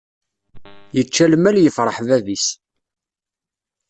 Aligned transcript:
Yečča 0.95 1.25
lmal 1.33 1.57
yefṛeḥ 1.59 1.97
bab-is. 2.07 2.47